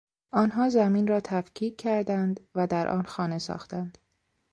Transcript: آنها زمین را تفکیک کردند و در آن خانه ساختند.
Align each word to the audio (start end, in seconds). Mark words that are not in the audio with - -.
آنها 0.31 0.69
زمین 0.69 1.07
را 1.07 1.19
تفکیک 1.23 1.77
کردند 1.77 2.39
و 2.55 2.67
در 2.67 2.87
آن 2.87 3.03
خانه 3.03 3.39
ساختند. 3.39 3.97